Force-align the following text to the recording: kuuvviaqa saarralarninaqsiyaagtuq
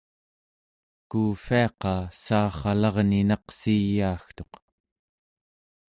kuuvviaqa 1.09 1.93
saarralarninaqsiyaagtuq 2.21 4.53